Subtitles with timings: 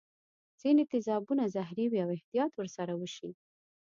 [0.61, 3.29] ځیني تیزابونه زهري وي او احتیاط ور سره وشي.